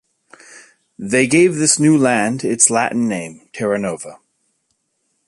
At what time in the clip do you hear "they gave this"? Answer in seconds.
0.97-1.77